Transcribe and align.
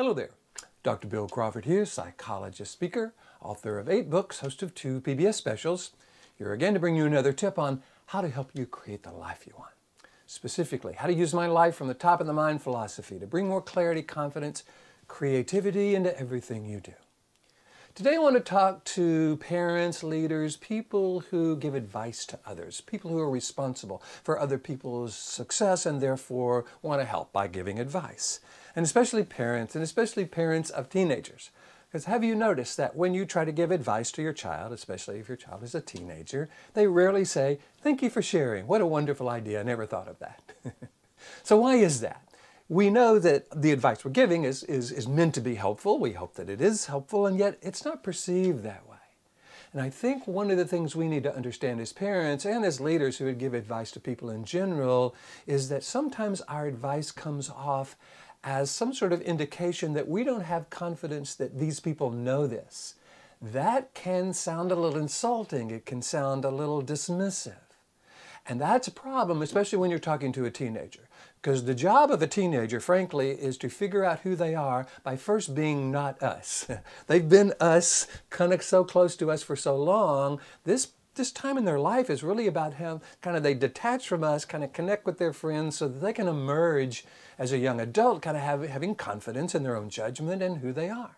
Hello 0.00 0.14
there. 0.14 0.30
Dr. 0.82 1.08
Bill 1.08 1.28
Crawford 1.28 1.66
here, 1.66 1.84
psychologist, 1.84 2.72
speaker, 2.72 3.12
author 3.42 3.78
of 3.78 3.86
eight 3.86 4.08
books, 4.08 4.40
host 4.40 4.62
of 4.62 4.74
two 4.74 5.02
PBS 5.02 5.34
specials. 5.34 5.90
Here 6.38 6.54
again 6.54 6.72
to 6.72 6.80
bring 6.80 6.96
you 6.96 7.04
another 7.04 7.34
tip 7.34 7.58
on 7.58 7.82
how 8.06 8.22
to 8.22 8.30
help 8.30 8.50
you 8.54 8.64
create 8.64 9.02
the 9.02 9.12
life 9.12 9.44
you 9.46 9.52
want. 9.58 9.74
Specifically, 10.24 10.94
how 10.94 11.06
to 11.06 11.12
use 11.12 11.34
my 11.34 11.46
life 11.46 11.74
from 11.74 11.88
the 11.88 11.92
top 11.92 12.18
of 12.22 12.26
the 12.26 12.32
mind 12.32 12.62
philosophy 12.62 13.18
to 13.18 13.26
bring 13.26 13.46
more 13.46 13.60
clarity, 13.60 14.00
confidence, 14.00 14.64
creativity 15.06 15.94
into 15.94 16.18
everything 16.18 16.64
you 16.64 16.80
do. 16.80 16.94
Today 18.00 18.14
I 18.14 18.18
want 18.18 18.36
to 18.36 18.40
talk 18.40 18.82
to 18.84 19.36
parents, 19.36 20.02
leaders, 20.02 20.56
people 20.56 21.20
who 21.20 21.54
give 21.54 21.74
advice 21.74 22.24
to 22.24 22.38
others, 22.46 22.80
people 22.80 23.10
who 23.10 23.18
are 23.18 23.28
responsible 23.28 24.02
for 24.24 24.40
other 24.40 24.56
people's 24.56 25.14
success 25.14 25.84
and 25.84 26.00
therefore 26.00 26.64
want 26.80 27.02
to 27.02 27.04
help 27.04 27.30
by 27.30 27.46
giving 27.46 27.78
advice. 27.78 28.40
And 28.74 28.86
especially 28.86 29.22
parents, 29.24 29.74
and 29.74 29.84
especially 29.84 30.24
parents 30.24 30.70
of 30.70 30.88
teenagers. 30.88 31.50
Because 31.88 32.06
have 32.06 32.24
you 32.24 32.34
noticed 32.34 32.78
that 32.78 32.96
when 32.96 33.12
you 33.12 33.26
try 33.26 33.44
to 33.44 33.52
give 33.52 33.70
advice 33.70 34.10
to 34.12 34.22
your 34.22 34.32
child, 34.32 34.72
especially 34.72 35.18
if 35.18 35.28
your 35.28 35.36
child 35.36 35.62
is 35.62 35.74
a 35.74 35.82
teenager, 35.82 36.48
they 36.72 36.86
rarely 36.86 37.26
say, 37.26 37.58
Thank 37.82 38.02
you 38.02 38.08
for 38.08 38.22
sharing. 38.22 38.66
What 38.66 38.80
a 38.80 38.86
wonderful 38.86 39.28
idea. 39.28 39.60
I 39.60 39.64
never 39.64 39.84
thought 39.84 40.08
of 40.08 40.18
that. 40.20 40.40
so, 41.42 41.58
why 41.58 41.74
is 41.74 42.00
that? 42.00 42.29
We 42.70 42.88
know 42.88 43.18
that 43.18 43.46
the 43.50 43.72
advice 43.72 44.04
we're 44.04 44.12
giving 44.12 44.44
is, 44.44 44.62
is, 44.62 44.92
is 44.92 45.08
meant 45.08 45.34
to 45.34 45.40
be 45.40 45.56
helpful. 45.56 45.98
We 45.98 46.12
hope 46.12 46.34
that 46.34 46.48
it 46.48 46.60
is 46.60 46.86
helpful, 46.86 47.26
and 47.26 47.36
yet 47.36 47.58
it's 47.62 47.84
not 47.84 48.04
perceived 48.04 48.62
that 48.62 48.88
way. 48.88 48.96
And 49.72 49.82
I 49.82 49.90
think 49.90 50.28
one 50.28 50.52
of 50.52 50.56
the 50.56 50.64
things 50.64 50.94
we 50.94 51.08
need 51.08 51.24
to 51.24 51.34
understand 51.34 51.80
as 51.80 51.92
parents 51.92 52.44
and 52.44 52.64
as 52.64 52.80
leaders 52.80 53.18
who 53.18 53.24
would 53.24 53.38
give 53.38 53.54
advice 53.54 53.90
to 53.92 54.00
people 54.00 54.30
in 54.30 54.44
general 54.44 55.16
is 55.48 55.68
that 55.68 55.82
sometimes 55.82 56.42
our 56.42 56.68
advice 56.68 57.10
comes 57.10 57.50
off 57.50 57.96
as 58.44 58.70
some 58.70 58.94
sort 58.94 59.12
of 59.12 59.20
indication 59.22 59.92
that 59.94 60.08
we 60.08 60.22
don't 60.22 60.42
have 60.42 60.70
confidence 60.70 61.34
that 61.34 61.58
these 61.58 61.80
people 61.80 62.10
know 62.10 62.46
this. 62.46 62.94
That 63.42 63.94
can 63.94 64.32
sound 64.32 64.70
a 64.70 64.76
little 64.76 65.00
insulting. 65.00 65.72
It 65.72 65.86
can 65.86 66.02
sound 66.02 66.44
a 66.44 66.50
little 66.50 66.82
dismissive. 66.84 67.56
And 68.46 68.60
that's 68.60 68.86
a 68.86 68.92
problem, 68.92 69.42
especially 69.42 69.78
when 69.78 69.90
you're 69.90 69.98
talking 69.98 70.32
to 70.32 70.44
a 70.44 70.50
teenager. 70.52 71.08
Because 71.40 71.64
the 71.64 71.74
job 71.74 72.10
of 72.10 72.20
a 72.20 72.26
teenager, 72.26 72.80
frankly, 72.80 73.30
is 73.30 73.56
to 73.58 73.70
figure 73.70 74.04
out 74.04 74.20
who 74.20 74.36
they 74.36 74.54
are 74.54 74.86
by 75.02 75.16
first 75.16 75.54
being 75.54 75.90
not 75.90 76.22
us. 76.22 76.68
They've 77.06 77.26
been 77.26 77.54
us, 77.58 78.06
kind 78.28 78.52
of 78.52 78.62
so 78.62 78.84
close 78.84 79.16
to 79.16 79.30
us 79.30 79.42
for 79.42 79.56
so 79.56 79.76
long. 79.76 80.40
This 80.64 80.92
this 81.16 81.32
time 81.32 81.58
in 81.58 81.64
their 81.64 81.80
life 81.80 82.08
is 82.08 82.22
really 82.22 82.46
about 82.46 82.74
how 82.74 83.00
kind 83.20 83.36
of 83.36 83.42
they 83.42 83.52
detach 83.52 84.06
from 84.06 84.22
us, 84.22 84.44
kind 84.44 84.62
of 84.62 84.72
connect 84.72 85.04
with 85.04 85.18
their 85.18 85.32
friends 85.32 85.76
so 85.76 85.88
that 85.88 85.98
they 85.98 86.12
can 86.12 86.28
emerge 86.28 87.04
as 87.36 87.52
a 87.52 87.58
young 87.58 87.80
adult, 87.80 88.22
kind 88.22 88.36
of 88.36 88.42
have, 88.44 88.62
having 88.62 88.94
confidence 88.94 89.54
in 89.54 89.64
their 89.64 89.76
own 89.76 89.90
judgment 89.90 90.40
and 90.40 90.58
who 90.58 90.72
they 90.72 90.88
are. 90.88 91.16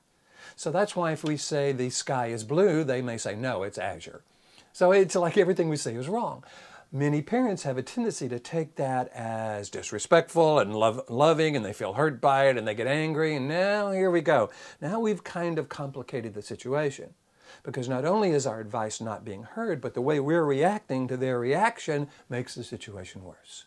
So 0.56 0.70
that's 0.70 0.96
why 0.96 1.12
if 1.12 1.22
we 1.22 1.36
say 1.36 1.72
the 1.72 1.90
sky 1.90 2.28
is 2.28 2.42
blue, 2.42 2.84
they 2.84 3.02
may 3.02 3.18
say, 3.18 3.36
no, 3.36 3.62
it's 3.62 3.78
azure. 3.78 4.22
So 4.72 4.92
it's 4.92 5.14
like 5.14 5.36
everything 5.36 5.68
we 5.68 5.76
say 5.76 5.94
is 5.94 6.08
wrong 6.08 6.42
many 6.92 7.22
parents 7.22 7.62
have 7.62 7.78
a 7.78 7.82
tendency 7.82 8.28
to 8.28 8.38
take 8.38 8.76
that 8.76 9.08
as 9.14 9.70
disrespectful 9.70 10.58
and 10.58 10.76
loving 10.76 11.56
and 11.56 11.64
they 11.64 11.72
feel 11.72 11.94
hurt 11.94 12.20
by 12.20 12.48
it 12.48 12.58
and 12.58 12.68
they 12.68 12.74
get 12.74 12.86
angry 12.86 13.34
and 13.34 13.48
now 13.48 13.90
here 13.90 14.10
we 14.10 14.20
go. 14.20 14.50
Now 14.80 15.00
we've 15.00 15.24
kind 15.24 15.58
of 15.58 15.70
complicated 15.70 16.34
the 16.34 16.42
situation 16.42 17.14
because 17.62 17.88
not 17.88 18.04
only 18.04 18.30
is 18.30 18.46
our 18.46 18.60
advice 18.60 19.00
not 19.00 19.24
being 19.24 19.42
heard, 19.42 19.80
but 19.80 19.94
the 19.94 20.02
way 20.02 20.20
we're 20.20 20.44
reacting 20.44 21.08
to 21.08 21.16
their 21.16 21.38
reaction 21.38 22.08
makes 22.28 22.54
the 22.54 22.64
situation 22.64 23.24
worse. 23.24 23.64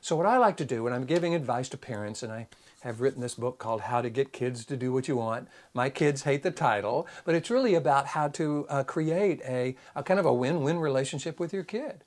So 0.00 0.16
what 0.16 0.26
I 0.26 0.38
like 0.38 0.56
to 0.58 0.64
do 0.64 0.84
when 0.84 0.92
I'm 0.92 1.04
giving 1.04 1.34
advice 1.34 1.68
to 1.70 1.76
parents, 1.76 2.22
and 2.22 2.32
I 2.32 2.48
have 2.80 3.00
written 3.00 3.20
this 3.20 3.34
book 3.34 3.58
called 3.58 3.82
How 3.82 4.00
to 4.00 4.08
Get 4.08 4.32
Kids 4.32 4.64
to 4.66 4.76
Do 4.76 4.92
What 4.92 5.08
You 5.08 5.16
Want. 5.16 5.48
My 5.74 5.90
kids 5.90 6.22
hate 6.22 6.42
the 6.42 6.50
title, 6.50 7.06
but 7.24 7.34
it's 7.34 7.50
really 7.50 7.74
about 7.74 8.06
how 8.06 8.28
to 8.28 8.66
uh, 8.70 8.84
create 8.84 9.42
a, 9.42 9.76
a 9.94 10.02
kind 10.02 10.18
of 10.18 10.24
a 10.24 10.32
win-win 10.32 10.78
relationship 10.78 11.38
with 11.38 11.52
your 11.52 11.64
kid. 11.64 12.02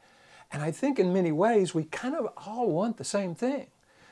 And 0.53 0.61
I 0.61 0.69
think 0.69 0.99
in 0.99 1.11
many 1.11 1.31
ways 1.31 1.73
we 1.73 1.85
kind 1.85 2.15
of 2.15 2.31
all 2.37 2.69
want 2.69 2.97
the 2.97 3.03
same 3.03 3.33
thing. 3.33 3.67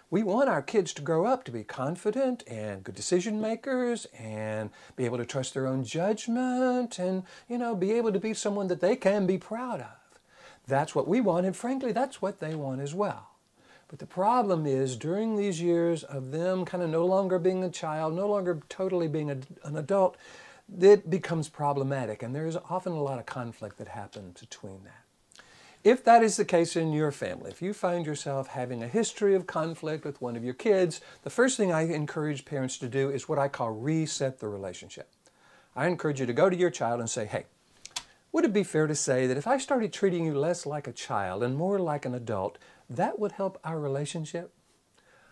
We 0.09 0.23
want 0.23 0.49
our 0.49 0.63
kids 0.63 0.91
to 0.95 1.01
grow 1.01 1.25
up 1.25 1.45
to 1.45 1.51
be 1.51 1.63
confident 1.63 2.43
and 2.47 2.83
good 2.83 2.95
decision 2.95 3.39
makers 3.39 4.07
and 4.17 4.71
be 4.95 5.05
able 5.05 5.19
to 5.19 5.25
trust 5.25 5.53
their 5.53 5.67
own 5.67 5.85
judgment 5.85 6.99
and, 6.99 7.23
you 7.47 7.59
know, 7.59 7.75
be 7.75 7.91
able 7.93 8.11
to 8.11 8.19
be 8.19 8.33
someone 8.33 8.67
that 8.67 8.81
they 8.81 8.95
can 8.95 9.25
be 9.25 9.37
proud 9.37 9.81
of. 9.81 10.19
That's 10.67 10.95
what 10.95 11.07
we 11.07 11.21
want, 11.21 11.45
and 11.45 11.55
frankly, 11.55 11.91
that's 11.91 12.21
what 12.21 12.39
they 12.39 12.55
want 12.55 12.81
as 12.81 12.93
well. 12.93 13.29
But 13.87 13.99
the 13.99 14.05
problem 14.05 14.65
is 14.65 14.97
during 14.97 15.37
these 15.37 15.61
years 15.61 16.03
of 16.03 16.31
them 16.31 16.65
kind 16.65 16.83
of 16.83 16.89
no 16.89 17.05
longer 17.05 17.39
being 17.39 17.63
a 17.63 17.69
child, 17.69 18.15
no 18.15 18.27
longer 18.27 18.61
totally 18.67 19.07
being 19.07 19.31
a, 19.31 19.37
an 19.63 19.77
adult, 19.77 20.17
it 20.79 21.09
becomes 21.09 21.49
problematic, 21.49 22.23
and 22.23 22.35
there's 22.35 22.57
often 22.69 22.93
a 22.93 23.01
lot 23.01 23.19
of 23.19 23.25
conflict 23.25 23.77
that 23.77 23.89
happens 23.89 24.39
between 24.41 24.83
that. 24.83 25.00
If 25.83 26.03
that 26.03 26.21
is 26.21 26.37
the 26.37 26.45
case 26.45 26.75
in 26.75 26.93
your 26.93 27.11
family, 27.11 27.49
if 27.49 27.59
you 27.59 27.73
find 27.73 28.05
yourself 28.05 28.49
having 28.49 28.83
a 28.83 28.87
history 28.87 29.33
of 29.33 29.47
conflict 29.47 30.05
with 30.05 30.21
one 30.21 30.35
of 30.35 30.43
your 30.43 30.53
kids, 30.53 31.01
the 31.23 31.31
first 31.31 31.57
thing 31.57 31.71
I 31.71 31.91
encourage 31.91 32.45
parents 32.45 32.77
to 32.79 32.87
do 32.87 33.09
is 33.09 33.27
what 33.27 33.39
I 33.39 33.47
call 33.47 33.71
reset 33.71 34.39
the 34.39 34.47
relationship. 34.47 35.09
I 35.75 35.87
encourage 35.87 36.19
you 36.19 36.27
to 36.27 36.33
go 36.33 36.51
to 36.51 36.55
your 36.55 36.69
child 36.69 36.99
and 36.99 37.09
say, 37.09 37.25
hey, 37.25 37.45
would 38.31 38.45
it 38.45 38.53
be 38.53 38.63
fair 38.63 38.85
to 38.85 38.93
say 38.93 39.25
that 39.25 39.37
if 39.37 39.47
I 39.47 39.57
started 39.57 39.91
treating 39.91 40.23
you 40.23 40.37
less 40.37 40.67
like 40.67 40.87
a 40.87 40.93
child 40.93 41.41
and 41.41 41.55
more 41.55 41.79
like 41.79 42.05
an 42.05 42.13
adult, 42.13 42.59
that 42.87 43.17
would 43.17 43.31
help 43.31 43.59
our 43.63 43.79
relationship? 43.79 44.53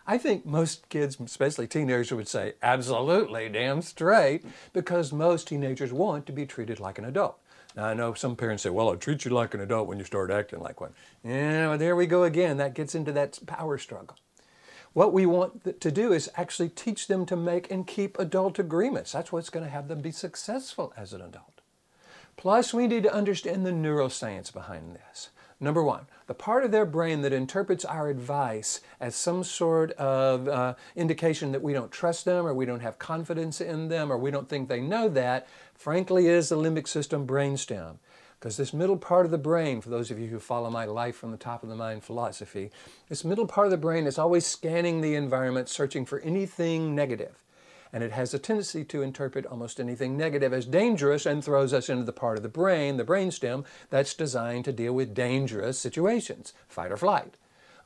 I 0.04 0.18
think 0.18 0.44
most 0.44 0.88
kids, 0.88 1.16
especially 1.20 1.68
teenagers, 1.68 2.12
would 2.12 2.26
say, 2.26 2.54
absolutely, 2.60 3.48
damn 3.48 3.82
straight, 3.82 4.44
because 4.72 5.12
most 5.12 5.46
teenagers 5.46 5.92
want 5.92 6.26
to 6.26 6.32
be 6.32 6.44
treated 6.44 6.80
like 6.80 6.98
an 6.98 7.04
adult. 7.04 7.38
Now, 7.76 7.86
I 7.86 7.94
know 7.94 8.14
some 8.14 8.34
parents 8.34 8.64
say, 8.64 8.70
well, 8.70 8.88
I'll 8.88 8.96
treat 8.96 9.24
you 9.24 9.30
like 9.30 9.54
an 9.54 9.60
adult 9.60 9.86
when 9.86 9.98
you 9.98 10.04
start 10.04 10.30
acting 10.30 10.60
like 10.60 10.80
one. 10.80 10.92
Yeah, 11.24 11.68
well, 11.68 11.78
there 11.78 11.94
we 11.94 12.06
go 12.06 12.24
again. 12.24 12.56
That 12.56 12.74
gets 12.74 12.94
into 12.94 13.12
that 13.12 13.38
power 13.46 13.78
struggle. 13.78 14.16
What 14.92 15.12
we 15.12 15.24
want 15.24 15.80
to 15.80 15.90
do 15.92 16.12
is 16.12 16.28
actually 16.34 16.70
teach 16.70 17.06
them 17.06 17.24
to 17.26 17.36
make 17.36 17.70
and 17.70 17.86
keep 17.86 18.18
adult 18.18 18.58
agreements. 18.58 19.12
That's 19.12 19.30
what's 19.30 19.50
going 19.50 19.64
to 19.64 19.70
have 19.70 19.86
them 19.86 20.00
be 20.00 20.10
successful 20.10 20.92
as 20.96 21.12
an 21.12 21.20
adult. 21.20 21.60
Plus, 22.36 22.74
we 22.74 22.88
need 22.88 23.04
to 23.04 23.14
understand 23.14 23.64
the 23.64 23.70
neuroscience 23.70 24.52
behind 24.52 24.96
this. 24.96 25.28
Number 25.62 25.82
one, 25.82 26.06
the 26.26 26.32
part 26.32 26.64
of 26.64 26.70
their 26.70 26.86
brain 26.86 27.20
that 27.20 27.34
interprets 27.34 27.84
our 27.84 28.08
advice 28.08 28.80
as 28.98 29.14
some 29.14 29.44
sort 29.44 29.92
of 29.92 30.48
uh, 30.48 30.74
indication 30.96 31.52
that 31.52 31.62
we 31.62 31.74
don't 31.74 31.92
trust 31.92 32.24
them 32.24 32.46
or 32.46 32.54
we 32.54 32.64
don't 32.64 32.80
have 32.80 32.98
confidence 32.98 33.60
in 33.60 33.88
them 33.88 34.10
or 34.10 34.16
we 34.16 34.30
don't 34.30 34.48
think 34.48 34.68
they 34.68 34.80
know 34.80 35.08
that, 35.10 35.46
frankly, 35.74 36.28
is 36.28 36.48
the 36.48 36.56
limbic 36.56 36.88
system 36.88 37.26
brainstem. 37.26 37.96
Because 38.38 38.56
this 38.56 38.72
middle 38.72 38.96
part 38.96 39.26
of 39.26 39.30
the 39.30 39.36
brain, 39.36 39.82
for 39.82 39.90
those 39.90 40.10
of 40.10 40.18
you 40.18 40.28
who 40.28 40.38
follow 40.38 40.70
my 40.70 40.86
life 40.86 41.14
from 41.14 41.30
the 41.30 41.36
top 41.36 41.62
of 41.62 41.68
the 41.68 41.76
mind 41.76 42.02
philosophy, 42.02 42.70
this 43.10 43.22
middle 43.22 43.46
part 43.46 43.66
of 43.66 43.70
the 43.70 43.76
brain 43.76 44.06
is 44.06 44.18
always 44.18 44.46
scanning 44.46 45.02
the 45.02 45.14
environment, 45.14 45.68
searching 45.68 46.06
for 46.06 46.20
anything 46.20 46.94
negative 46.94 47.44
and 47.92 48.04
it 48.04 48.12
has 48.12 48.32
a 48.34 48.38
tendency 48.38 48.84
to 48.84 49.02
interpret 49.02 49.46
almost 49.46 49.80
anything 49.80 50.16
negative 50.16 50.52
as 50.52 50.66
dangerous 50.66 51.26
and 51.26 51.44
throws 51.44 51.72
us 51.72 51.88
into 51.88 52.04
the 52.04 52.12
part 52.12 52.36
of 52.36 52.42
the 52.42 52.48
brain, 52.48 52.96
the 52.96 53.04
brainstem, 53.04 53.64
that's 53.90 54.14
designed 54.14 54.64
to 54.64 54.72
deal 54.72 54.92
with 54.92 55.14
dangerous 55.14 55.78
situations, 55.78 56.52
fight 56.68 56.92
or 56.92 56.96
flight. 56.96 57.36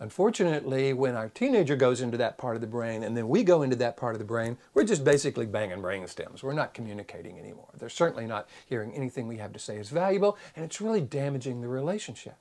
Unfortunately, 0.01 0.93
when 0.93 1.15
our 1.15 1.29
teenager 1.29 1.77
goes 1.77 2.01
into 2.01 2.17
that 2.19 2.37
part 2.37 2.57
of 2.57 2.61
the 2.61 2.67
brain 2.67 3.03
and 3.03 3.17
then 3.17 3.29
we 3.29 3.43
go 3.45 3.63
into 3.63 3.77
that 3.77 3.97
part 3.97 4.15
of 4.15 4.19
the 4.19 4.25
brain, 4.25 4.59
we're 4.75 4.85
just 4.85 5.05
basically 5.05 5.47
banging 5.47 5.81
brain 5.81 6.07
stems. 6.09 6.43
We're 6.43 6.53
not 6.53 6.75
communicating 6.75 7.39
anymore. 7.39 7.69
They're 7.79 7.89
certainly 7.89 8.27
not 8.27 8.49
hearing 8.67 8.93
anything 8.93 9.29
we 9.29 9.37
have 9.39 9.53
to 9.53 9.59
say 9.59 9.77
is 9.77 9.91
valuable, 9.91 10.37
and 10.57 10.65
it's 10.65 10.81
really 10.81 11.01
damaging 11.01 11.61
the 11.61 11.69
relationship. 11.69 12.37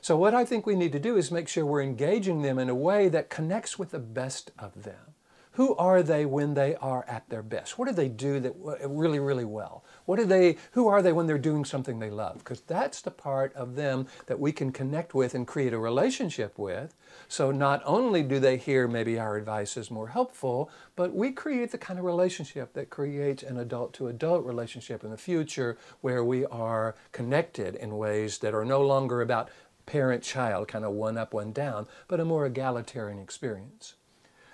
So 0.00 0.16
what 0.16 0.34
I 0.34 0.44
think 0.44 0.64
we 0.64 0.76
need 0.76 0.92
to 0.92 1.00
do 1.00 1.16
is 1.16 1.32
make 1.32 1.48
sure 1.48 1.66
we're 1.66 1.82
engaging 1.82 2.42
them 2.42 2.58
in 2.58 2.68
a 2.68 2.74
way 2.74 3.08
that 3.08 3.30
connects 3.30 3.78
with 3.78 3.90
the 3.90 3.98
best 3.98 4.52
of 4.58 4.84
them. 4.84 5.15
Who 5.56 5.74
are 5.76 6.02
they 6.02 6.26
when 6.26 6.52
they 6.52 6.74
are 6.76 7.06
at 7.08 7.30
their 7.30 7.42
best? 7.42 7.78
What 7.78 7.88
do 7.88 7.94
they 7.94 8.10
do 8.10 8.40
that 8.40 8.54
really, 8.86 9.18
really 9.18 9.46
well? 9.46 9.84
What 10.04 10.16
do 10.16 10.26
they, 10.26 10.58
who 10.72 10.86
are 10.86 11.00
they 11.00 11.12
when 11.12 11.26
they're 11.26 11.38
doing 11.38 11.64
something 11.64 11.98
they 11.98 12.10
love? 12.10 12.38
Because 12.38 12.60
that's 12.60 13.00
the 13.00 13.10
part 13.10 13.54
of 13.54 13.74
them 13.74 14.06
that 14.26 14.38
we 14.38 14.52
can 14.52 14.70
connect 14.70 15.14
with 15.14 15.34
and 15.34 15.46
create 15.46 15.72
a 15.72 15.78
relationship 15.78 16.58
with. 16.58 16.94
So 17.26 17.52
not 17.52 17.80
only 17.86 18.22
do 18.22 18.38
they 18.38 18.58
hear 18.58 18.86
maybe 18.86 19.18
our 19.18 19.38
advice 19.38 19.78
is 19.78 19.90
more 19.90 20.08
helpful, 20.08 20.70
but 20.94 21.14
we 21.14 21.32
create 21.32 21.72
the 21.72 21.78
kind 21.78 21.98
of 21.98 22.04
relationship 22.04 22.74
that 22.74 22.90
creates 22.90 23.42
an 23.42 23.56
adult 23.56 23.94
to 23.94 24.08
adult 24.08 24.44
relationship 24.44 25.04
in 25.04 25.10
the 25.10 25.16
future 25.16 25.78
where 26.02 26.22
we 26.22 26.44
are 26.44 26.96
connected 27.12 27.74
in 27.76 27.96
ways 27.96 28.38
that 28.40 28.52
are 28.52 28.66
no 28.66 28.82
longer 28.82 29.22
about 29.22 29.48
parent 29.86 30.22
child, 30.22 30.68
kind 30.68 30.84
of 30.84 30.92
one 30.92 31.16
up, 31.16 31.32
one 31.32 31.52
down, 31.52 31.86
but 32.08 32.20
a 32.20 32.26
more 32.26 32.44
egalitarian 32.44 33.18
experience. 33.18 33.94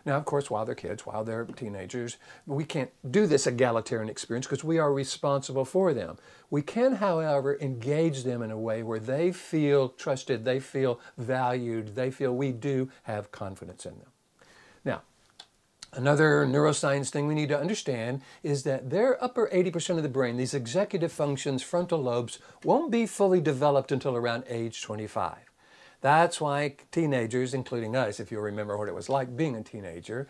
Now, 0.05 0.17
of 0.17 0.25
course, 0.25 0.51
while 0.51 0.65
they're 0.65 0.75
kids, 0.75 1.07
while 1.07 1.23
they're 1.23 1.45
teenagers, 1.45 2.17
we 2.47 2.65
can't 2.65 2.91
do 3.09 3.27
this 3.27 3.47
egalitarian 3.47 4.09
experience 4.09 4.47
because 4.47 4.65
we 4.65 4.79
are 4.79 4.93
responsible 4.93 5.65
for 5.65 5.95
them. 5.95 6.19
We 6.51 6.63
can, 6.63 6.97
however, 6.97 7.57
engage 7.61 8.25
them 8.25 8.43
in 8.43 8.51
a 8.51 8.59
way 8.59 8.83
where 8.83 8.99
they 8.99 9.31
feel 9.33 9.91
trusted, 9.91 10.45
they 10.45 10.59
feel 10.59 10.99
valued, 11.17 11.95
they 11.95 12.11
feel 12.11 12.35
we 12.35 12.51
do 12.51 12.91
have 13.05 13.31
confidence 13.31 13.87
in 13.87 13.99
them. 13.99 14.09
Now, 14.85 15.03
Another 15.95 16.47
neuroscience 16.47 17.11
thing 17.11 17.27
we 17.27 17.35
need 17.35 17.51
to 17.51 17.61
understand 17.61 18.23
is 18.43 18.63
that 18.63 18.89
their 18.89 19.23
upper 19.23 19.51
80% 19.53 19.99
of 19.99 20.03
the 20.03 20.09
brain, 20.09 20.39
these 20.39 20.55
executive 20.55 21.13
functions, 21.13 21.63
frontal 21.63 22.03
lobes, 22.03 22.39
won't 22.65 22.91
be 22.91 23.05
fully 23.05 23.43
developed 23.43 23.93
until 23.93 24.17
around 24.17 24.45
age 24.49 24.81
25. 24.81 25.52
That's 26.03 26.41
why 26.41 26.75
teenagers, 26.91 27.55
including 27.55 27.97
us, 27.97 28.21
if 28.21 28.31
you 28.31 28.41
remember 28.41 28.77
what 28.77 28.89
it 28.89 28.95
was 28.95 29.09
like 29.09 29.37
being 29.37 29.57
a 29.57 29.63
teenager, 29.63 30.27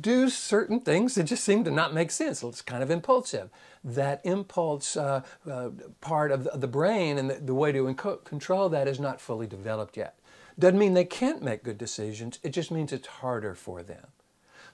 do 0.00 0.30
certain 0.30 0.80
things 0.80 1.14
that 1.14 1.24
just 1.24 1.44
seem 1.44 1.62
to 1.64 1.70
not 1.70 1.92
make 1.92 2.10
sense. 2.10 2.42
It's 2.42 2.62
kind 2.62 2.82
of 2.82 2.90
impulsive. 2.90 3.50
That 3.84 4.22
impulse 4.24 4.96
uh, 4.96 5.22
uh, 5.48 5.70
part 6.00 6.32
of 6.32 6.48
the 6.60 6.66
brain 6.66 7.18
and 7.18 7.30
the, 7.30 7.34
the 7.34 7.54
way 7.54 7.70
to 7.70 7.92
control 8.24 8.68
that 8.70 8.88
is 8.88 8.98
not 8.98 9.20
fully 9.20 9.46
developed 9.46 9.96
yet. 9.96 10.18
Doesn't 10.58 10.78
mean 10.78 10.94
they 10.94 11.04
can't 11.04 11.42
make 11.42 11.64
good 11.64 11.78
decisions, 11.78 12.38
it 12.42 12.50
just 12.50 12.70
means 12.70 12.92
it's 12.92 13.06
harder 13.06 13.54
for 13.54 13.82
them. 13.82 14.06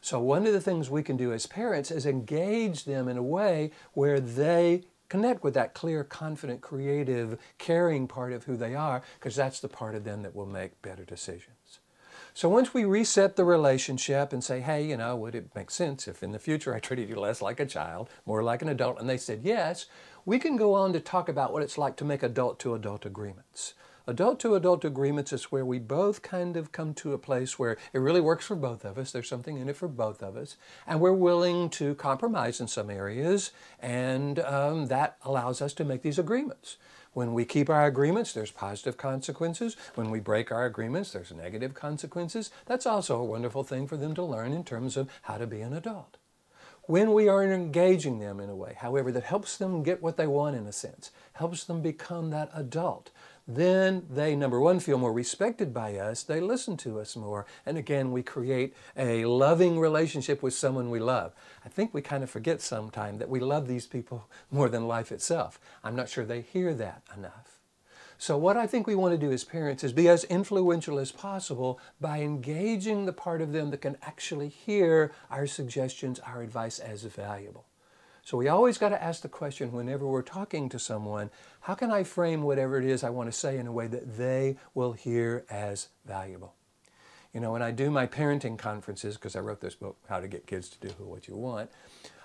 So 0.00 0.20
one 0.20 0.46
of 0.46 0.52
the 0.52 0.60
things 0.60 0.90
we 0.90 1.02
can 1.02 1.16
do 1.16 1.32
as 1.32 1.46
parents 1.46 1.90
is 1.90 2.06
engage 2.06 2.84
them 2.84 3.08
in 3.08 3.16
a 3.16 3.22
way 3.22 3.72
where 3.94 4.20
they 4.20 4.82
connect 5.08 5.42
with 5.42 5.54
that 5.54 5.74
clear, 5.74 6.04
confident, 6.04 6.60
creative, 6.60 7.38
caring 7.58 8.08
part 8.08 8.32
of 8.32 8.44
who 8.44 8.56
they 8.56 8.74
are, 8.74 9.02
because 9.18 9.36
that's 9.36 9.60
the 9.60 9.68
part 9.68 9.94
of 9.94 10.04
them 10.04 10.22
that 10.22 10.34
will 10.34 10.46
make 10.46 10.80
better 10.82 11.04
decisions. 11.04 11.80
So 12.34 12.50
once 12.50 12.74
we 12.74 12.84
reset 12.84 13.36
the 13.36 13.46
relationship 13.46 14.30
and 14.30 14.44
say, 14.44 14.60
hey, 14.60 14.84
you 14.84 14.98
know, 14.98 15.16
would 15.16 15.34
it 15.34 15.54
make 15.54 15.70
sense 15.70 16.06
if 16.06 16.22
in 16.22 16.32
the 16.32 16.38
future 16.38 16.74
I 16.74 16.80
treated 16.80 17.08
you 17.08 17.18
less 17.18 17.40
like 17.40 17.60
a 17.60 17.64
child, 17.64 18.10
more 18.26 18.42
like 18.42 18.60
an 18.60 18.68
adult, 18.68 19.00
and 19.00 19.08
they 19.08 19.16
said 19.16 19.40
yes, 19.42 19.86
we 20.26 20.38
can 20.38 20.56
go 20.56 20.74
on 20.74 20.92
to 20.92 21.00
talk 21.00 21.30
about 21.30 21.52
what 21.52 21.62
it's 21.62 21.78
like 21.78 21.96
to 21.96 22.04
make 22.04 22.22
adult 22.22 22.58
to 22.58 22.74
adult 22.74 23.06
agreements. 23.06 23.72
Adult 24.08 24.38
to 24.38 24.54
adult 24.54 24.84
agreements 24.84 25.32
is 25.32 25.50
where 25.50 25.64
we 25.64 25.80
both 25.80 26.22
kind 26.22 26.56
of 26.56 26.70
come 26.70 26.94
to 26.94 27.12
a 27.12 27.18
place 27.18 27.58
where 27.58 27.76
it 27.92 27.98
really 27.98 28.20
works 28.20 28.46
for 28.46 28.54
both 28.54 28.84
of 28.84 28.98
us. 28.98 29.10
There's 29.10 29.28
something 29.28 29.56
in 29.56 29.68
it 29.68 29.74
for 29.74 29.88
both 29.88 30.22
of 30.22 30.36
us. 30.36 30.56
And 30.86 31.00
we're 31.00 31.12
willing 31.12 31.70
to 31.70 31.96
compromise 31.96 32.60
in 32.60 32.68
some 32.68 32.88
areas. 32.88 33.50
And 33.80 34.38
um, 34.38 34.86
that 34.86 35.16
allows 35.24 35.60
us 35.60 35.72
to 35.74 35.84
make 35.84 36.02
these 36.02 36.20
agreements. 36.20 36.76
When 37.14 37.34
we 37.34 37.44
keep 37.44 37.68
our 37.68 37.86
agreements, 37.86 38.32
there's 38.32 38.52
positive 38.52 38.96
consequences. 38.96 39.76
When 39.96 40.12
we 40.12 40.20
break 40.20 40.52
our 40.52 40.66
agreements, 40.66 41.10
there's 41.10 41.32
negative 41.32 41.74
consequences. 41.74 42.52
That's 42.66 42.86
also 42.86 43.18
a 43.18 43.24
wonderful 43.24 43.64
thing 43.64 43.88
for 43.88 43.96
them 43.96 44.14
to 44.14 44.22
learn 44.22 44.52
in 44.52 44.62
terms 44.62 44.96
of 44.96 45.10
how 45.22 45.36
to 45.38 45.48
be 45.48 45.62
an 45.62 45.72
adult 45.72 46.18
when 46.86 47.12
we 47.12 47.28
are 47.28 47.42
engaging 47.42 48.20
them 48.20 48.38
in 48.40 48.48
a 48.48 48.54
way, 48.54 48.76
however, 48.78 49.10
that 49.10 49.24
helps 49.24 49.56
them 49.56 49.82
get 49.82 50.02
what 50.02 50.16
they 50.16 50.26
want 50.26 50.56
in 50.56 50.66
a 50.66 50.72
sense, 50.72 51.10
helps 51.32 51.64
them 51.64 51.82
become 51.82 52.30
that 52.30 52.48
adult, 52.54 53.10
then 53.48 54.06
they, 54.10 54.34
number 54.34 54.60
one, 54.60 54.80
feel 54.80 54.98
more 54.98 55.12
respected 55.12 55.72
by 55.72 55.96
us. 55.96 56.24
They 56.24 56.40
listen 56.40 56.76
to 56.78 56.98
us 56.98 57.14
more. 57.14 57.46
And 57.64 57.78
again, 57.78 58.10
we 58.10 58.22
create 58.22 58.74
a 58.96 59.24
loving 59.24 59.78
relationship 59.78 60.42
with 60.42 60.54
someone 60.54 60.90
we 60.90 60.98
love. 60.98 61.32
I 61.64 61.68
think 61.68 61.94
we 61.94 62.02
kind 62.02 62.24
of 62.24 62.30
forget 62.30 62.60
sometimes 62.60 63.20
that 63.20 63.28
we 63.28 63.38
love 63.38 63.68
these 63.68 63.86
people 63.86 64.28
more 64.50 64.68
than 64.68 64.88
life 64.88 65.12
itself. 65.12 65.60
I'm 65.84 65.94
not 65.94 66.08
sure 66.08 66.24
they 66.24 66.40
hear 66.40 66.74
that 66.74 67.02
enough. 67.16 67.60
So 68.18 68.38
what 68.38 68.56
I 68.56 68.66
think 68.66 68.86
we 68.86 68.94
want 68.94 69.12
to 69.12 69.18
do 69.18 69.30
as 69.30 69.44
parents 69.44 69.84
is 69.84 69.92
be 69.92 70.08
as 70.08 70.24
influential 70.24 70.98
as 70.98 71.12
possible 71.12 71.78
by 72.00 72.20
engaging 72.20 73.04
the 73.04 73.12
part 73.12 73.42
of 73.42 73.52
them 73.52 73.70
that 73.70 73.82
can 73.82 73.98
actually 74.02 74.48
hear 74.48 75.12
our 75.30 75.46
suggestions, 75.46 76.18
our 76.20 76.42
advice 76.42 76.78
as 76.78 77.02
valuable. 77.02 77.66
So 78.26 78.36
we 78.36 78.48
always 78.48 78.76
got 78.76 78.88
to 78.88 79.00
ask 79.00 79.22
the 79.22 79.28
question 79.28 79.70
whenever 79.70 80.04
we're 80.04 80.20
talking 80.20 80.68
to 80.70 80.80
someone, 80.80 81.30
how 81.60 81.74
can 81.74 81.92
I 81.92 82.02
frame 82.02 82.42
whatever 82.42 82.76
it 82.76 82.84
is 82.84 83.04
I 83.04 83.10
want 83.10 83.30
to 83.30 83.38
say 83.38 83.56
in 83.56 83.68
a 83.68 83.72
way 83.72 83.86
that 83.86 84.16
they 84.16 84.56
will 84.74 84.94
hear 84.94 85.44
as 85.48 85.90
valuable? 86.04 86.52
You 87.32 87.38
know, 87.38 87.52
when 87.52 87.62
I 87.62 87.70
do 87.70 87.88
my 87.88 88.08
parenting 88.08 88.58
conferences, 88.58 89.14
because 89.14 89.36
I 89.36 89.40
wrote 89.40 89.60
this 89.60 89.76
book, 89.76 89.96
How 90.08 90.18
to 90.18 90.26
Get 90.26 90.48
Kids 90.48 90.68
to 90.70 90.80
Do 90.80 90.88
What 90.98 91.28
You 91.28 91.36
Want, 91.36 91.70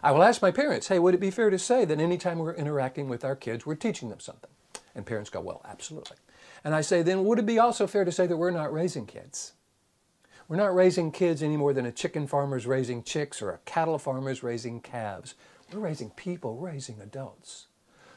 I 0.02 0.12
will 0.12 0.24
ask 0.24 0.42
my 0.42 0.50
parents, 0.50 0.88
hey, 0.88 0.98
would 0.98 1.14
it 1.14 1.20
be 1.20 1.30
fair 1.30 1.52
to 1.52 1.60
say 1.60 1.86
that 1.86 2.00
anytime 2.00 2.40
we're 2.40 2.56
interacting 2.56 3.08
with 3.08 3.24
our 3.24 3.36
kids, 3.36 3.68
we're 3.68 3.76
teaching 3.76 4.10
them 4.10 4.20
something? 4.20 4.50
And 4.96 5.06
parents 5.06 5.30
go, 5.30 5.40
well, 5.40 5.62
absolutely. 5.70 6.18
And 6.64 6.74
I 6.74 6.82
say, 6.82 7.04
then 7.04 7.26
would 7.26 7.38
it 7.38 7.46
be 7.46 7.60
also 7.60 7.86
fair 7.86 8.06
to 8.06 8.12
say 8.12 8.26
that 8.26 8.38
we're 8.38 8.50
not 8.50 8.74
raising 8.74 9.06
kids? 9.06 9.54
We're 10.48 10.58
not 10.58 10.74
raising 10.74 11.12
kids 11.12 11.44
any 11.44 11.58
more 11.58 11.74
than 11.74 11.86
a 11.86 11.92
chicken 11.92 12.26
farmer's 12.26 12.66
raising 12.66 13.04
chicks 13.04 13.40
or 13.40 13.52
a 13.52 13.60
cattle 13.60 14.00
farmer's 14.00 14.42
raising 14.42 14.82
calves. 14.82 15.36
We're 15.74 15.80
raising 15.80 16.10
people, 16.12 16.58
we're 16.58 16.72
raising 16.72 17.00
adults. 17.00 17.68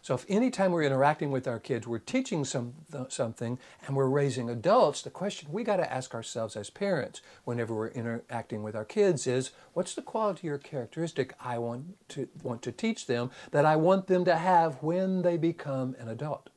So 0.03 0.15
if 0.15 0.27
anytime 0.29 0.73
we're 0.73 0.83
interacting 0.83 1.31
with 1.31 1.49
our 1.49 1.59
kids, 1.59 1.87
we're 1.87 1.99
teaching 1.99 2.45
some, 2.45 2.75
something 3.09 3.59
and 3.87 3.97
we're 3.97 4.09
raising 4.09 4.51
adults, 4.51 5.01
the 5.01 5.09
question 5.09 5.49
we 5.51 5.65
got 5.65 5.77
to 5.77 5.91
ask 5.91 6.15
ourselves 6.15 6.57
as 6.57 6.69
parents 6.69 7.23
whenever 7.45 7.75
we're 7.75 7.89
interacting 7.89 8.63
with 8.63 8.77
our 8.77 8.85
kids 8.85 9.27
is, 9.27 9.53
what's 9.73 9.95
the 9.95 10.03
quality 10.03 10.49
or 10.51 10.59
characteristic 10.59 11.35
I 11.41 11.57
want 11.57 12.09
to, 12.11 12.29
want 12.43 12.61
to 12.63 12.73
teach 12.73 13.07
them 13.07 13.31
that 13.53 13.65
I 13.65 13.77
want 13.77 14.09
them 14.09 14.27
to 14.27 14.37
have 14.37 14.83
when 14.83 15.23
they 15.23 15.39
become 15.39 15.97
an 15.99 16.09
adult? 16.09 16.51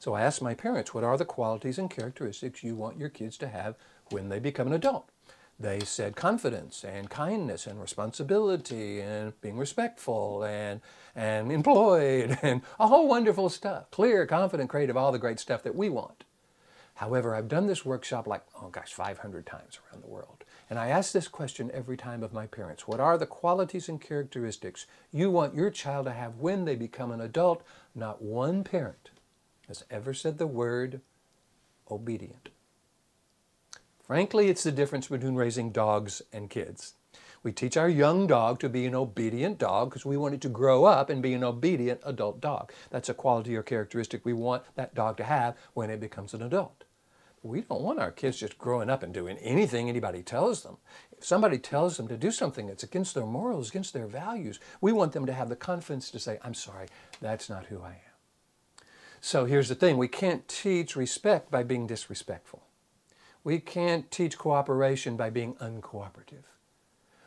So 0.00 0.14
I 0.14 0.22
asked 0.22 0.42
my 0.42 0.54
parents, 0.54 0.92
what 0.92 1.04
are 1.04 1.16
the 1.16 1.24
qualities 1.24 1.78
and 1.78 1.88
characteristics 1.88 2.64
you 2.64 2.74
want 2.74 2.98
your 2.98 3.10
kids 3.10 3.38
to 3.38 3.48
have 3.48 3.76
when 4.10 4.28
they 4.28 4.40
become 4.40 4.66
an 4.66 4.72
adult? 4.72 5.11
They 5.62 5.78
said 5.78 6.16
confidence 6.16 6.84
and 6.84 7.08
kindness 7.08 7.68
and 7.68 7.80
responsibility 7.80 9.00
and 9.00 9.40
being 9.40 9.56
respectful 9.56 10.42
and, 10.42 10.80
and 11.14 11.52
employed 11.52 12.36
and 12.42 12.62
a 12.80 12.88
whole 12.88 13.06
wonderful 13.06 13.48
stuff. 13.48 13.88
Clear, 13.92 14.26
confident, 14.26 14.70
creative, 14.70 14.96
all 14.96 15.12
the 15.12 15.20
great 15.20 15.38
stuff 15.38 15.62
that 15.62 15.76
we 15.76 15.88
want. 15.88 16.24
However, 16.94 17.36
I've 17.36 17.46
done 17.46 17.68
this 17.68 17.84
workshop 17.84 18.26
like, 18.26 18.42
oh 18.60 18.70
gosh, 18.70 18.92
500 18.92 19.46
times 19.46 19.78
around 19.86 20.02
the 20.02 20.08
world. 20.10 20.42
And 20.68 20.80
I 20.80 20.88
ask 20.88 21.12
this 21.12 21.28
question 21.28 21.70
every 21.72 21.96
time 21.96 22.24
of 22.24 22.32
my 22.32 22.48
parents. 22.48 22.88
What 22.88 22.98
are 22.98 23.16
the 23.16 23.24
qualities 23.24 23.88
and 23.88 24.00
characteristics 24.00 24.86
you 25.12 25.30
want 25.30 25.54
your 25.54 25.70
child 25.70 26.06
to 26.06 26.12
have 26.12 26.38
when 26.38 26.64
they 26.64 26.74
become 26.74 27.12
an 27.12 27.20
adult? 27.20 27.62
Not 27.94 28.20
one 28.20 28.64
parent 28.64 29.10
has 29.68 29.84
ever 29.92 30.12
said 30.12 30.38
the 30.38 30.46
word 30.48 31.02
obedient. 31.88 32.48
Frankly, 34.12 34.50
it's 34.50 34.62
the 34.62 34.72
difference 34.72 35.08
between 35.08 35.36
raising 35.36 35.70
dogs 35.70 36.20
and 36.34 36.50
kids. 36.50 36.96
We 37.42 37.50
teach 37.50 37.78
our 37.78 37.88
young 37.88 38.26
dog 38.26 38.60
to 38.60 38.68
be 38.68 38.84
an 38.84 38.94
obedient 38.94 39.56
dog 39.56 39.88
because 39.88 40.04
we 40.04 40.18
want 40.18 40.34
it 40.34 40.42
to 40.42 40.50
grow 40.50 40.84
up 40.84 41.08
and 41.08 41.22
be 41.22 41.32
an 41.32 41.42
obedient 41.42 42.02
adult 42.04 42.38
dog. 42.38 42.70
That's 42.90 43.08
a 43.08 43.14
quality 43.14 43.56
or 43.56 43.62
characteristic 43.62 44.26
we 44.26 44.34
want 44.34 44.64
that 44.74 44.94
dog 44.94 45.16
to 45.16 45.24
have 45.24 45.56
when 45.72 45.88
it 45.88 45.98
becomes 45.98 46.34
an 46.34 46.42
adult. 46.42 46.84
We 47.42 47.62
don't 47.62 47.80
want 47.80 48.00
our 48.00 48.10
kids 48.10 48.38
just 48.38 48.58
growing 48.58 48.90
up 48.90 49.02
and 49.02 49.14
doing 49.14 49.38
anything 49.38 49.88
anybody 49.88 50.22
tells 50.22 50.62
them. 50.62 50.76
If 51.16 51.24
somebody 51.24 51.56
tells 51.56 51.96
them 51.96 52.08
to 52.08 52.18
do 52.18 52.30
something 52.30 52.66
that's 52.66 52.82
against 52.82 53.14
their 53.14 53.24
morals, 53.24 53.70
against 53.70 53.94
their 53.94 54.06
values, 54.06 54.60
we 54.82 54.92
want 54.92 55.12
them 55.12 55.24
to 55.24 55.32
have 55.32 55.48
the 55.48 55.56
confidence 55.56 56.10
to 56.10 56.18
say, 56.18 56.38
I'm 56.42 56.52
sorry, 56.52 56.88
that's 57.22 57.48
not 57.48 57.64
who 57.64 57.80
I 57.80 57.92
am. 57.92 58.84
So 59.22 59.46
here's 59.46 59.70
the 59.70 59.74
thing 59.74 59.96
we 59.96 60.06
can't 60.06 60.46
teach 60.48 60.96
respect 60.96 61.50
by 61.50 61.62
being 61.62 61.86
disrespectful. 61.86 62.62
We 63.44 63.58
can't 63.58 64.10
teach 64.10 64.38
cooperation 64.38 65.16
by 65.16 65.30
being 65.30 65.54
uncooperative. 65.54 66.44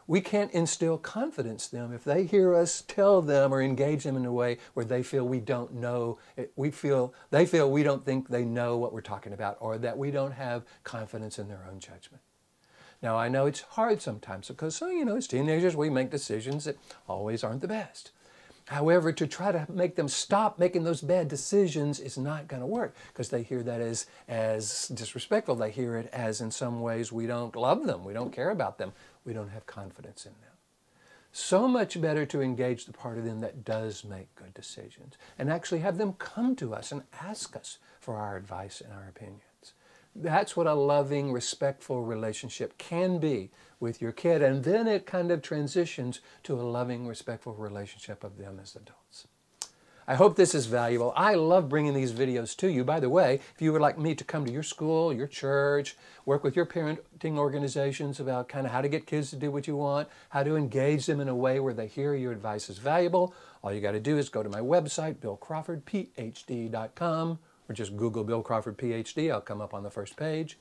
We 0.08 0.22
can't 0.22 0.52
instill 0.52 1.00
confidence 1.00 1.74
in 1.74 1.80
them 1.80 1.92
if 1.92 2.04
they 2.04 2.26
hear 2.26 2.54
us 2.54 2.84
tell 2.88 3.24
them 3.24 3.52
or 3.52 3.62
engage 3.62 4.04
them 4.04 4.16
in 4.16 4.26
a 4.26 4.32
way 4.32 4.60
where 4.76 4.86
they 4.86 5.02
feel 5.02 5.28
we 5.28 5.40
don't 5.40 5.74
know, 5.74 6.20
eh, 6.38 6.46
we 6.56 6.70
feel, 6.70 7.14
they 7.32 7.48
feel 7.48 7.72
we 7.72 7.82
don't 7.82 8.06
think 8.06 8.30
they 8.30 8.46
know 8.46 8.78
what 8.78 8.94
we're 8.94 9.02
talking 9.02 9.34
about 9.34 9.58
or 9.60 9.80
that 9.80 9.98
we 9.98 10.12
don't 10.12 10.34
have 10.34 10.64
confidence 10.84 11.40
in 11.40 11.48
their 11.48 11.66
own 11.70 11.80
judgment. 11.80 12.22
Now, 13.02 13.18
I 13.18 13.30
know 13.30 13.48
it's 13.48 13.62
hard 13.62 14.02
sometimes 14.02 14.48
because, 14.48 14.80
you 14.80 15.06
know, 15.06 15.18
as 15.18 15.28
teenagers, 15.28 15.76
we 15.76 15.90
make 15.90 16.12
decisions 16.12 16.66
that 16.66 16.78
always 17.08 17.44
aren't 17.44 17.62
the 17.62 17.68
best. 17.68 18.12
However, 18.68 19.12
to 19.12 19.28
try 19.28 19.52
to 19.52 19.68
make 19.72 19.96
them 19.96 20.08
stop 20.08 20.58
making 20.58 20.84
those 20.84 21.02
bad 21.02 21.28
decisions 21.28 22.00
is 22.00 22.18
not 22.18 22.48
going 22.48 22.62
to 22.62 22.68
work 22.68 22.96
because 23.14 23.30
they 23.30 23.44
hear 23.44 23.62
that 23.62 23.80
as, 23.80 24.08
as 24.28 24.88
disrespectful. 24.88 25.56
They 25.56 25.70
hear 25.70 25.98
it 25.98 26.10
as, 26.12 26.42
in 26.42 26.50
some 26.50 26.82
ways, 26.82 27.12
we 27.12 27.28
don't 27.28 27.56
love 27.56 27.86
them, 27.86 28.04
we 28.04 28.14
don't 28.14 28.34
care 28.34 28.50
about 28.50 28.80
them, 28.80 28.94
we 29.24 29.34
don't 29.34 29.50
have 29.50 29.68
confidence 29.68 30.26
in 30.26 30.32
them. 30.42 30.52
So 31.32 31.68
much 31.68 32.02
better 32.02 32.26
to 32.28 32.42
engage 32.42 32.86
the 32.86 32.94
part 32.94 33.18
of 33.18 33.26
them 33.26 33.42
that 33.42 33.66
does 33.66 34.04
make 34.04 34.34
good 34.36 34.54
decisions 34.54 35.16
and 35.38 35.52
actually 35.52 35.80
have 35.80 35.98
them 35.98 36.14
come 36.14 36.56
to 36.56 36.74
us 36.74 36.92
and 36.92 37.04
ask 37.22 37.56
us 37.56 37.78
for 38.00 38.16
our 38.16 38.38
advice 38.38 38.82
and 38.82 38.94
our 38.94 39.08
opinions. 39.10 39.74
That's 40.16 40.56
what 40.56 40.66
a 40.66 40.74
loving, 40.74 41.34
respectful 41.34 42.04
relationship 42.04 42.78
can 42.78 43.20
be 43.20 43.52
with 43.80 44.02
your 44.02 44.14
kid. 44.14 44.42
And 44.42 44.64
then 44.64 44.88
it 44.88 45.06
kind 45.06 45.30
of 45.30 45.42
transitions 45.42 46.22
to 46.44 46.60
a 46.60 46.64
loving, 46.64 47.06
respectful 47.06 47.54
relationship 47.54 48.24
of 48.24 48.38
them 48.38 48.60
as 48.62 48.76
adults. 48.76 49.28
I 50.08 50.14
hope 50.16 50.36
this 50.36 50.54
is 50.54 50.68
valuable. 50.68 51.12
I 51.16 51.34
love 51.34 51.68
bringing 51.68 51.96
these 51.96 52.14
videos 52.14 52.56
to 52.58 52.72
you. 52.72 52.84
By 52.84 53.00
the 53.00 53.10
way, 53.10 53.40
if 53.56 53.62
you 53.62 53.74
would 53.74 53.82
like 53.82 53.98
me 53.98 54.14
to 54.14 54.24
come 54.24 54.46
to 54.46 54.52
your 54.52 54.62
school, 54.62 55.12
your 55.12 55.26
church, 55.26 55.98
work 56.26 56.44
with 56.44 56.56
your 56.56 56.68
parenting 56.68 57.40
organizations 57.40 58.20
about 58.20 58.48
kind 58.48 58.68
of 58.68 58.72
how 58.72 58.82
to 58.82 58.88
get 58.88 59.08
kids 59.08 59.32
to 59.32 59.36
do 59.36 59.50
what 59.50 59.68
you 59.68 59.76
want, 59.76 60.08
how 60.30 60.44
to 60.44 60.56
engage 60.56 61.08
them 61.08 61.20
in 61.20 61.28
a 61.28 61.36
way 61.36 61.60
where 61.60 61.74
they 61.74 61.88
hear 61.88 62.14
your 62.14 62.32
advice 62.32 62.70
is 62.70 62.78
valuable, 62.78 63.34
all 63.64 63.74
you 63.74 63.82
got 63.82 63.94
to 63.94 64.00
do 64.00 64.20
is 64.20 64.30
go 64.30 64.44
to 64.44 64.50
my 64.50 64.60
website, 64.60 65.16
billcrawfordphd.com, 65.16 67.40
or 67.70 67.74
just 67.74 67.96
Google 67.98 68.24
Bill 68.24 68.42
Crawford 68.42 68.78
PhD. 68.78 69.32
I'll 69.32 69.42
come 69.42 69.62
up 69.62 69.74
on 69.74 69.84
the 69.84 69.92
first 69.92 70.18
page. 70.18 70.58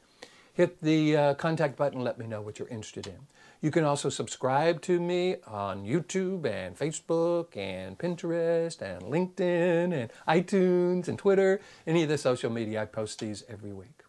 hit 0.54 0.80
the 0.80 1.16
uh, 1.16 1.34
contact 1.34 1.76
button, 1.76 2.00
let 2.00 2.18
me 2.18 2.26
know 2.26 2.40
what 2.40 2.58
you're 2.58 2.68
interested 2.68 3.06
in. 3.06 3.26
You 3.60 3.70
can 3.70 3.84
also 3.84 4.08
subscribe 4.08 4.80
to 4.82 5.00
me 5.00 5.36
on 5.46 5.84
YouTube 5.84 6.46
and 6.46 6.78
Facebook 6.78 7.56
and 7.56 7.98
Pinterest 7.98 8.80
and 8.80 9.02
LinkedIn 9.02 9.92
and 9.92 10.10
iTunes 10.28 11.08
and 11.08 11.18
Twitter, 11.18 11.60
any 11.86 12.02
of 12.02 12.08
the 12.08 12.18
social 12.18 12.50
media. 12.50 12.82
I 12.82 12.84
post 12.84 13.18
these 13.18 13.42
every 13.48 13.72
week. 13.72 14.02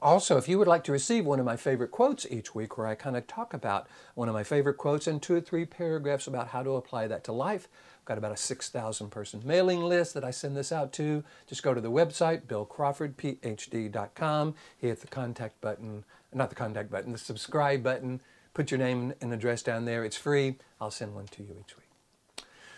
Also, 0.00 0.36
if 0.36 0.48
you 0.48 0.58
would 0.58 0.68
like 0.68 0.84
to 0.84 0.92
receive 0.92 1.26
one 1.26 1.40
of 1.40 1.46
my 1.46 1.56
favorite 1.56 1.90
quotes 1.90 2.24
each 2.30 2.54
week, 2.54 2.78
where 2.78 2.86
I 2.86 2.94
kind 2.94 3.16
of 3.16 3.26
talk 3.26 3.52
about 3.52 3.88
one 4.14 4.28
of 4.28 4.34
my 4.34 4.44
favorite 4.44 4.76
quotes 4.76 5.08
and 5.08 5.20
two 5.20 5.34
or 5.34 5.40
three 5.40 5.64
paragraphs 5.64 6.28
about 6.28 6.48
how 6.48 6.62
to 6.62 6.76
apply 6.76 7.08
that 7.08 7.24
to 7.24 7.32
life, 7.32 7.66
got 8.08 8.18
about 8.18 8.32
a 8.32 8.36
6,000 8.36 9.10
person 9.10 9.42
mailing 9.44 9.82
list 9.82 10.14
that 10.14 10.24
I 10.24 10.30
send 10.30 10.56
this 10.56 10.72
out 10.72 10.92
to. 10.94 11.22
Just 11.46 11.62
go 11.62 11.74
to 11.74 11.80
the 11.80 11.90
website, 11.90 12.46
billcrawfordphd.com, 12.46 14.54
hit 14.78 15.00
the 15.00 15.06
contact 15.06 15.60
button, 15.60 16.04
not 16.32 16.48
the 16.48 16.56
contact 16.56 16.90
button, 16.90 17.12
the 17.12 17.18
subscribe 17.18 17.82
button. 17.82 18.22
Put 18.54 18.70
your 18.70 18.78
name 18.78 19.12
and 19.20 19.34
address 19.34 19.62
down 19.62 19.84
there. 19.84 20.04
It's 20.04 20.16
free. 20.16 20.56
I'll 20.80 20.90
send 20.90 21.14
one 21.14 21.26
to 21.26 21.42
you 21.42 21.54
each 21.60 21.76
week. 21.76 21.90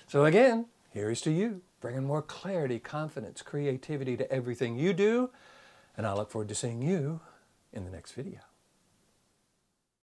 So 0.09 0.25
again, 0.25 0.67
here 0.93 1.11
is 1.11 1.21
to 1.23 1.31
you, 1.31 1.63
bringing 1.81 2.05
more 2.05 2.23
clarity, 2.23 2.81
confidence, 2.81 3.41
creativity 3.41 4.17
to 4.17 4.29
everything 4.33 4.77
you 4.77 4.93
do. 4.93 5.31
And 5.97 6.09
I 6.09 6.15
look 6.15 6.31
forward 6.31 6.49
to 6.49 6.57
seeing 6.57 6.83
you 6.83 7.21
in 7.73 7.85
the 7.85 7.91
next 7.91 8.13
video. 8.13 8.50